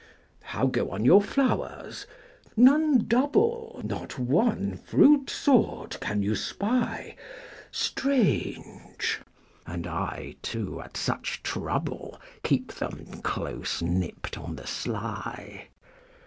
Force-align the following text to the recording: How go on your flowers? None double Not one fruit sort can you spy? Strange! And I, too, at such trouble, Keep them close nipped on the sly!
How 0.41 0.65
go 0.65 0.89
on 0.89 1.05
your 1.05 1.21
flowers? 1.21 2.07
None 2.57 3.05
double 3.07 3.81
Not 3.83 4.17
one 4.17 4.77
fruit 4.77 5.29
sort 5.29 5.99
can 6.01 6.23
you 6.23 6.33
spy? 6.35 7.15
Strange! 7.69 9.21
And 9.67 9.85
I, 9.85 10.37
too, 10.41 10.81
at 10.81 10.97
such 10.97 11.43
trouble, 11.43 12.19
Keep 12.43 12.73
them 12.73 13.21
close 13.21 13.83
nipped 13.83 14.39
on 14.39 14.55
the 14.55 14.65
sly! 14.65 15.67